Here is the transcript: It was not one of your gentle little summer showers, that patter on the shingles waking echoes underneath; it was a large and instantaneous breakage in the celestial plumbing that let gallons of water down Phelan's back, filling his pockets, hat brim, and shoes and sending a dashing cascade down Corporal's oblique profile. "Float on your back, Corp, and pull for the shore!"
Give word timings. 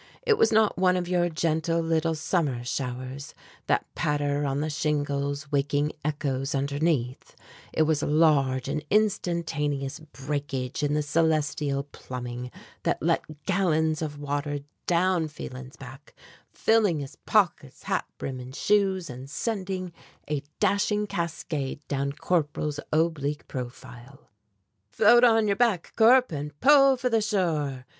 It 0.23 0.35
was 0.35 0.51
not 0.51 0.79
one 0.79 0.97
of 0.97 1.07
your 1.07 1.29
gentle 1.29 1.79
little 1.79 2.15
summer 2.15 2.63
showers, 2.63 3.35
that 3.67 3.85
patter 3.93 4.45
on 4.45 4.59
the 4.59 4.67
shingles 4.71 5.51
waking 5.51 5.91
echoes 6.03 6.55
underneath; 6.55 7.35
it 7.71 7.83
was 7.83 8.01
a 8.01 8.07
large 8.07 8.67
and 8.67 8.83
instantaneous 8.89 9.99
breakage 9.99 10.81
in 10.81 10.95
the 10.95 11.03
celestial 11.03 11.83
plumbing 11.83 12.49
that 12.81 12.99
let 13.03 13.45
gallons 13.45 14.01
of 14.01 14.17
water 14.17 14.61
down 14.87 15.27
Phelan's 15.27 15.75
back, 15.75 16.15
filling 16.51 16.97
his 16.99 17.15
pockets, 17.27 17.83
hat 17.83 18.05
brim, 18.17 18.39
and 18.39 18.55
shoes 18.55 19.07
and 19.07 19.29
sending 19.29 19.93
a 20.27 20.41
dashing 20.59 21.05
cascade 21.05 21.79
down 21.87 22.11
Corporal's 22.13 22.79
oblique 22.91 23.47
profile. 23.47 24.31
"Float 24.89 25.23
on 25.23 25.45
your 25.45 25.57
back, 25.57 25.93
Corp, 25.95 26.31
and 26.31 26.59
pull 26.59 26.97
for 26.97 27.09
the 27.09 27.21
shore!" 27.21 27.85